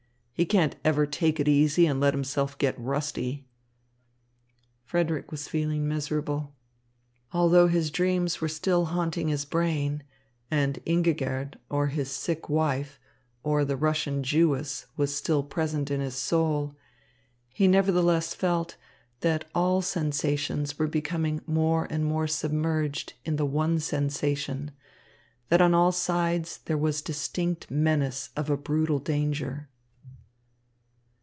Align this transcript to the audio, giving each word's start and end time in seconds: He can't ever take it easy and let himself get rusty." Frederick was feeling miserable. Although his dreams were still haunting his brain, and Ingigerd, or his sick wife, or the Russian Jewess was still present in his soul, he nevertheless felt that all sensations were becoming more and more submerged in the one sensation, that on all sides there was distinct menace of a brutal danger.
He 0.33 0.45
can't 0.47 0.75
ever 0.83 1.05
take 1.05 1.39
it 1.39 1.47
easy 1.47 1.85
and 1.85 1.99
let 1.99 2.15
himself 2.15 2.57
get 2.57 2.73
rusty." 2.79 3.45
Frederick 4.83 5.29
was 5.29 5.47
feeling 5.47 5.87
miserable. 5.87 6.55
Although 7.31 7.67
his 7.67 7.91
dreams 7.91 8.41
were 8.41 8.47
still 8.47 8.85
haunting 8.85 9.27
his 9.27 9.45
brain, 9.45 10.01
and 10.49 10.81
Ingigerd, 10.83 11.59
or 11.69 11.87
his 11.89 12.09
sick 12.09 12.49
wife, 12.49 12.99
or 13.43 13.63
the 13.63 13.77
Russian 13.77 14.23
Jewess 14.23 14.87
was 14.97 15.15
still 15.15 15.43
present 15.43 15.91
in 15.91 16.01
his 16.01 16.15
soul, 16.15 16.75
he 17.53 17.67
nevertheless 17.67 18.33
felt 18.33 18.77
that 19.19 19.45
all 19.53 19.83
sensations 19.83 20.79
were 20.79 20.87
becoming 20.87 21.41
more 21.45 21.85
and 21.91 22.03
more 22.03 22.25
submerged 22.25 23.13
in 23.25 23.35
the 23.35 23.45
one 23.45 23.77
sensation, 23.79 24.71
that 25.49 25.61
on 25.61 25.75
all 25.75 25.91
sides 25.91 26.61
there 26.65 26.79
was 26.79 27.03
distinct 27.03 27.69
menace 27.69 28.31
of 28.35 28.49
a 28.49 28.57
brutal 28.57 28.97
danger. 28.97 29.67